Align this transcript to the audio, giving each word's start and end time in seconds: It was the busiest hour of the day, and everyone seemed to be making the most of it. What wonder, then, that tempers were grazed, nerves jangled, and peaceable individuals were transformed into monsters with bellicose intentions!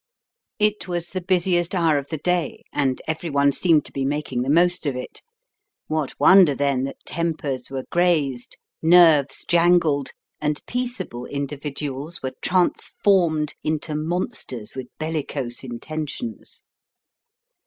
It 0.57 0.87
was 0.87 1.11
the 1.11 1.21
busiest 1.21 1.75
hour 1.75 1.99
of 1.99 2.07
the 2.07 2.17
day, 2.17 2.63
and 2.73 2.99
everyone 3.07 3.51
seemed 3.51 3.85
to 3.85 3.91
be 3.91 4.03
making 4.03 4.41
the 4.41 4.49
most 4.49 4.87
of 4.87 4.95
it. 4.95 5.21
What 5.85 6.19
wonder, 6.19 6.55
then, 6.55 6.85
that 6.85 6.95
tempers 7.05 7.69
were 7.69 7.85
grazed, 7.91 8.57
nerves 8.81 9.45
jangled, 9.47 10.09
and 10.41 10.59
peaceable 10.65 11.27
individuals 11.27 12.23
were 12.23 12.33
transformed 12.41 13.53
into 13.63 13.93
monsters 13.93 14.73
with 14.75 14.87
bellicose 14.97 15.63
intentions! 15.63 16.63